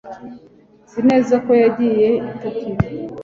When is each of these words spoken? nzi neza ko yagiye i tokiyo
nzi 0.87 0.99
neza 1.09 1.33
ko 1.45 1.51
yagiye 1.63 2.09
i 2.31 2.33
tokiyo 2.41 2.75